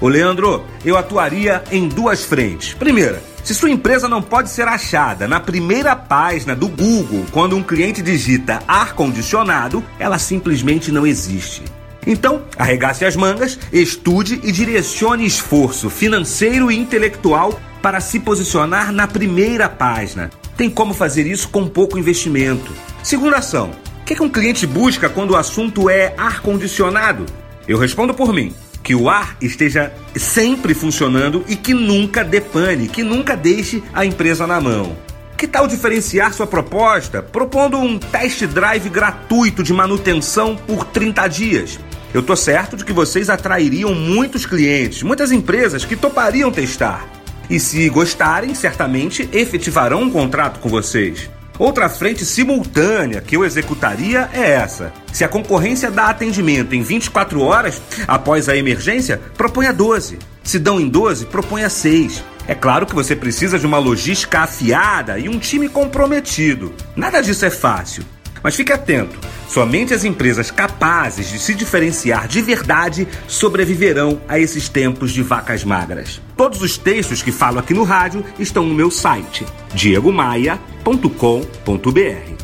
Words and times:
Ô 0.00 0.08
Leandro, 0.08 0.64
eu 0.84 0.96
atuaria 0.96 1.62
em 1.70 1.86
duas 1.86 2.24
frentes. 2.24 2.74
Primeira, 2.74 3.22
se 3.48 3.54
sua 3.54 3.70
empresa 3.70 4.06
não 4.06 4.20
pode 4.20 4.50
ser 4.50 4.68
achada 4.68 5.26
na 5.26 5.40
primeira 5.40 5.96
página 5.96 6.54
do 6.54 6.68
Google 6.68 7.24
quando 7.32 7.56
um 7.56 7.62
cliente 7.62 8.02
digita 8.02 8.62
ar-condicionado, 8.68 9.82
ela 9.98 10.18
simplesmente 10.18 10.92
não 10.92 11.06
existe. 11.06 11.62
Então, 12.06 12.42
arregace 12.58 13.06
as 13.06 13.16
mangas, 13.16 13.58
estude 13.72 14.38
e 14.42 14.52
direcione 14.52 15.24
esforço 15.24 15.88
financeiro 15.88 16.70
e 16.70 16.76
intelectual 16.76 17.58
para 17.80 18.00
se 18.00 18.20
posicionar 18.20 18.92
na 18.92 19.06
primeira 19.06 19.66
página. 19.66 20.28
Tem 20.54 20.68
como 20.68 20.92
fazer 20.92 21.26
isso 21.26 21.48
com 21.48 21.66
pouco 21.66 21.98
investimento. 21.98 22.70
Segunda 23.02 23.38
ação: 23.38 23.70
o 24.02 24.04
que, 24.04 24.14
que 24.14 24.22
um 24.22 24.28
cliente 24.28 24.66
busca 24.66 25.08
quando 25.08 25.30
o 25.30 25.36
assunto 25.38 25.88
é 25.88 26.12
ar-condicionado? 26.18 27.24
Eu 27.66 27.78
respondo 27.78 28.12
por 28.12 28.30
mim 28.30 28.54
que 28.88 28.94
o 28.94 29.10
ar 29.10 29.36
esteja 29.38 29.92
sempre 30.16 30.72
funcionando 30.72 31.44
e 31.46 31.54
que 31.54 31.74
nunca 31.74 32.24
depane, 32.24 32.88
que 32.88 33.02
nunca 33.02 33.36
deixe 33.36 33.82
a 33.92 34.02
empresa 34.06 34.46
na 34.46 34.58
mão. 34.62 34.96
Que 35.36 35.46
tal 35.46 35.68
diferenciar 35.68 36.32
sua 36.32 36.46
proposta 36.46 37.22
propondo 37.22 37.76
um 37.76 37.98
test 37.98 38.46
drive 38.46 38.88
gratuito 38.88 39.62
de 39.62 39.74
manutenção 39.74 40.56
por 40.56 40.86
30 40.86 41.28
dias? 41.28 41.78
Eu 42.14 42.22
tô 42.22 42.34
certo 42.34 42.78
de 42.78 42.84
que 42.86 42.94
vocês 42.94 43.28
atrairiam 43.28 43.94
muitos 43.94 44.46
clientes, 44.46 45.02
muitas 45.02 45.32
empresas 45.32 45.84
que 45.84 45.94
topariam 45.94 46.50
testar. 46.50 47.06
E 47.50 47.60
se 47.60 47.86
gostarem, 47.90 48.54
certamente 48.54 49.28
efetivarão 49.34 50.04
um 50.04 50.10
contrato 50.10 50.60
com 50.60 50.68
vocês. 50.70 51.28
Outra 51.58 51.88
frente 51.88 52.24
simultânea 52.24 53.20
que 53.20 53.36
eu 53.36 53.44
executaria 53.44 54.28
é 54.32 54.50
essa. 54.52 54.92
Se 55.12 55.24
a 55.24 55.28
concorrência 55.28 55.90
dá 55.90 56.06
atendimento 56.06 56.74
em 56.74 56.82
24 56.82 57.40
horas 57.40 57.82
após 58.06 58.48
a 58.48 58.56
emergência, 58.56 59.20
proponha 59.36 59.72
12. 59.72 60.18
Se 60.44 60.58
dão 60.58 60.80
em 60.80 60.88
12, 60.88 61.26
proponha 61.26 61.68
6. 61.68 62.22
É 62.46 62.54
claro 62.54 62.86
que 62.86 62.94
você 62.94 63.16
precisa 63.16 63.58
de 63.58 63.66
uma 63.66 63.78
logística 63.78 64.40
afiada 64.40 65.18
e 65.18 65.28
um 65.28 65.38
time 65.38 65.68
comprometido. 65.68 66.72
Nada 66.94 67.20
disso 67.20 67.44
é 67.44 67.50
fácil. 67.50 68.04
Mas 68.42 68.54
fique 68.54 68.72
atento: 68.72 69.18
somente 69.48 69.94
as 69.94 70.04
empresas 70.04 70.50
capazes 70.50 71.28
de 71.28 71.38
se 71.38 71.54
diferenciar 71.54 72.28
de 72.28 72.40
verdade 72.40 73.08
sobreviverão 73.26 74.20
a 74.28 74.38
esses 74.38 74.68
tempos 74.68 75.12
de 75.12 75.22
vacas 75.22 75.64
magras. 75.64 76.20
Todos 76.36 76.62
os 76.62 76.76
textos 76.76 77.22
que 77.22 77.32
falo 77.32 77.58
aqui 77.58 77.74
no 77.74 77.82
rádio 77.82 78.24
estão 78.38 78.64
no 78.64 78.74
meu 78.74 78.90
site, 78.90 79.44
diegomaia.com.br. 79.74 82.38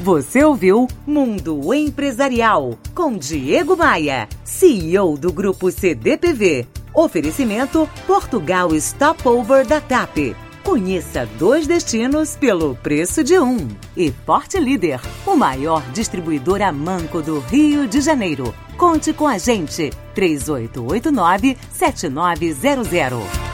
Você 0.00 0.44
ouviu 0.44 0.86
Mundo 1.06 1.72
Empresarial 1.72 2.78
com 2.94 3.16
Diego 3.16 3.76
Maia, 3.76 4.28
CEO 4.44 5.16
do 5.16 5.32
Grupo 5.32 5.70
CDPV. 5.70 6.66
Oferecimento 6.92 7.88
Portugal 8.06 8.70
Stopover 8.78 9.66
da 9.66 9.80
TAP. 9.80 10.36
Conheça 10.66 11.24
dois 11.38 11.64
destinos 11.64 12.34
pelo 12.34 12.74
preço 12.74 13.22
de 13.22 13.38
um. 13.38 13.68
E 13.96 14.10
Forte 14.10 14.58
Líder, 14.58 15.00
o 15.24 15.36
maior 15.36 15.80
distribuidor 15.92 16.60
a 16.60 16.72
manco 16.72 17.22
do 17.22 17.38
Rio 17.38 17.86
de 17.86 18.00
Janeiro. 18.00 18.52
Conte 18.76 19.12
com 19.12 19.28
a 19.28 19.38
gente. 19.38 19.90
3889 20.12 21.56
7900. 21.70 23.45